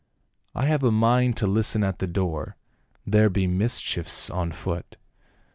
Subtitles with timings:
[0.55, 2.55] "I have a mind to listen at the door;
[3.05, 4.97] there be mis chiefs on foot."